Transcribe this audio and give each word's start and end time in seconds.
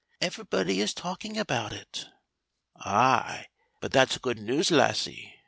Everybody 0.19 0.81
is 0.81 0.95
talking 0.95 1.37
about 1.37 1.71
it." 1.73 2.07
"Ay, 2.75 3.45
but 3.81 3.91
that's 3.91 4.17
good 4.17 4.39
news, 4.39 4.71
lassie!" 4.71 5.35